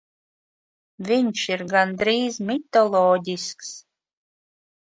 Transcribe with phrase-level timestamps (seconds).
[1.09, 3.71] Viņš ir gandrīz mitoloģisks.